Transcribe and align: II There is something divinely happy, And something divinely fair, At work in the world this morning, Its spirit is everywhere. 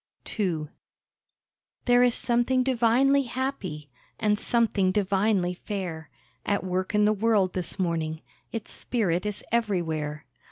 II 0.39 0.67
There 1.85 2.01
is 2.01 2.15
something 2.15 2.63
divinely 2.63 3.21
happy, 3.21 3.91
And 4.19 4.39
something 4.39 4.91
divinely 4.91 5.53
fair, 5.53 6.09
At 6.43 6.63
work 6.63 6.95
in 6.95 7.05
the 7.05 7.13
world 7.13 7.53
this 7.53 7.77
morning, 7.77 8.23
Its 8.51 8.71
spirit 8.71 9.27
is 9.27 9.43
everywhere. 9.51 10.25